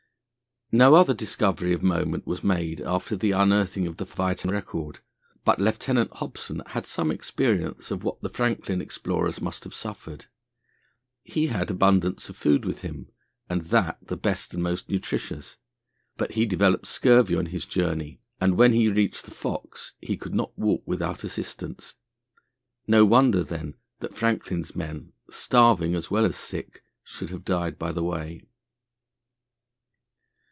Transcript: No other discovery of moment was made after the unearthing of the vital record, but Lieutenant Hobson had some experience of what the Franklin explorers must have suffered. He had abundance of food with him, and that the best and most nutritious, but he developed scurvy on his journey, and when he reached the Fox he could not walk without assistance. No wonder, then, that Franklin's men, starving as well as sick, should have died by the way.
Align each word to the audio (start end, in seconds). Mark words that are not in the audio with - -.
No 0.73 0.95
other 0.95 1.13
discovery 1.13 1.73
of 1.73 1.83
moment 1.83 2.25
was 2.25 2.45
made 2.45 2.79
after 2.79 3.17
the 3.17 3.31
unearthing 3.33 3.87
of 3.87 3.97
the 3.97 4.05
vital 4.05 4.53
record, 4.53 4.99
but 5.43 5.59
Lieutenant 5.59 6.09
Hobson 6.11 6.63
had 6.67 6.85
some 6.87 7.11
experience 7.11 7.91
of 7.91 8.05
what 8.05 8.21
the 8.21 8.29
Franklin 8.29 8.79
explorers 8.79 9.41
must 9.41 9.65
have 9.65 9.73
suffered. 9.73 10.27
He 11.25 11.47
had 11.47 11.69
abundance 11.69 12.29
of 12.29 12.37
food 12.37 12.63
with 12.63 12.83
him, 12.83 13.09
and 13.49 13.63
that 13.63 13.97
the 14.07 14.15
best 14.15 14.53
and 14.53 14.63
most 14.63 14.87
nutritious, 14.89 15.57
but 16.15 16.35
he 16.35 16.45
developed 16.45 16.85
scurvy 16.87 17.35
on 17.35 17.47
his 17.47 17.65
journey, 17.65 18.21
and 18.39 18.55
when 18.55 18.71
he 18.71 18.87
reached 18.87 19.25
the 19.25 19.31
Fox 19.31 19.95
he 19.99 20.15
could 20.15 20.33
not 20.33 20.57
walk 20.57 20.83
without 20.85 21.25
assistance. 21.25 21.95
No 22.87 23.03
wonder, 23.03 23.43
then, 23.43 23.73
that 23.99 24.15
Franklin's 24.15 24.73
men, 24.73 25.11
starving 25.29 25.95
as 25.95 26.09
well 26.09 26.23
as 26.23 26.37
sick, 26.37 26.81
should 27.03 27.29
have 27.29 27.43
died 27.43 27.77
by 27.77 27.91
the 27.91 28.05
way. 28.05 28.45